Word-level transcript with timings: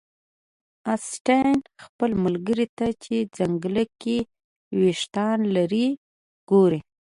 اسټین 0.93 1.55
خپل 1.83 2.11
ملګري 2.23 2.67
ته 2.77 2.87
چې 3.03 3.15
ځنګلي 3.37 3.85
ویښتان 4.79 5.37
لري 5.55 5.87
ګوري 6.49 6.79